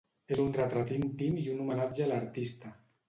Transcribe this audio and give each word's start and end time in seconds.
És 0.35 0.39
un 0.43 0.47
retrat 0.55 0.93
íntim 0.95 1.37
i 1.43 1.45
un 1.53 1.61
homenatge 1.67 2.07
a 2.07 2.09
l'artista. 2.13 2.73